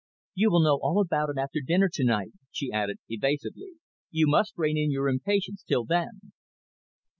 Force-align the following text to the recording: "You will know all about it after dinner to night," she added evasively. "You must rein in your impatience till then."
"You 0.33 0.49
will 0.49 0.63
know 0.63 0.79
all 0.81 0.99
about 0.99 1.29
it 1.29 1.37
after 1.37 1.59
dinner 1.63 1.87
to 1.93 2.03
night," 2.03 2.31
she 2.49 2.71
added 2.71 2.97
evasively. 3.07 3.73
"You 4.09 4.25
must 4.25 4.57
rein 4.57 4.75
in 4.75 4.89
your 4.89 5.07
impatience 5.07 5.61
till 5.61 5.85
then." 5.85 6.31